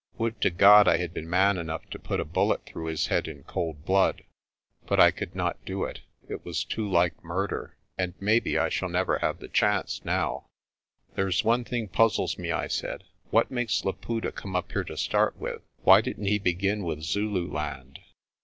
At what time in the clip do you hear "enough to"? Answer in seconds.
1.59-1.99